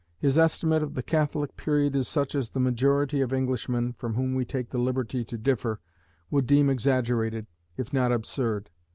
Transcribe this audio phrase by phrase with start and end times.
[0.17, 4.33] His estimate of the Catholic period is such as the majority of Englishmen (from whom
[4.33, 5.79] we take the liberty to differ)
[6.31, 7.45] would deem exaggerated,
[7.77, 8.71] if not absurd.